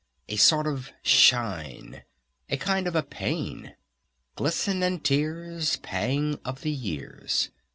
[0.29, 2.05] A sort of a Shine!
[2.49, 3.75] A kind of a Pain!
[4.35, 7.51] "Glisten and Tears, Pang of the years."